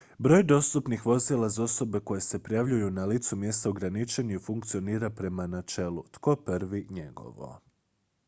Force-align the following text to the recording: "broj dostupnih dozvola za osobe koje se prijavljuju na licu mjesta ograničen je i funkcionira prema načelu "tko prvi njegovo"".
"broj 0.19 0.43
dostupnih 0.43 1.01
dozvola 1.05 1.49
za 1.49 1.63
osobe 1.63 1.99
koje 1.99 2.21
se 2.21 2.39
prijavljuju 2.43 2.89
na 2.91 3.05
licu 3.05 3.35
mjesta 3.35 3.69
ograničen 3.69 4.29
je 4.31 4.35
i 4.35 4.39
funkcionira 4.47 5.09
prema 5.09 5.47
načelu 5.47 6.03
"tko 6.11 6.35
prvi 6.35 6.87
njegovo"". 6.89 7.59